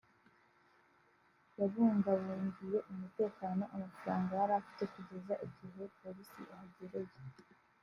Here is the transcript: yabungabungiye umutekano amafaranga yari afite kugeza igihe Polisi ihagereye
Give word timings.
yabungabungiye 1.59 2.77
umutekano 2.91 3.63
amafaranga 3.75 4.31
yari 4.39 4.53
afite 4.59 4.83
kugeza 4.93 5.33
igihe 5.47 5.83
Polisi 5.99 6.39
ihagereye 6.51 7.15